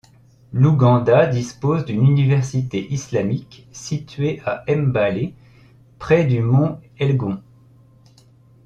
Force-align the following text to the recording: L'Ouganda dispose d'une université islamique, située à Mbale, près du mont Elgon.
L'Ouganda 0.51 1.27
dispose 1.27 1.85
d'une 1.85 2.03
université 2.03 2.91
islamique, 2.91 3.67
située 3.71 4.41
à 4.47 4.65
Mbale, 4.67 5.33
près 5.99 6.23
du 6.25 6.39
mont 6.41 6.79
Elgon. 6.97 7.39